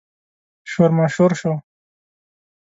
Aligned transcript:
شور 0.71 0.89
ماشور 0.97 1.31
شو. 1.39 1.53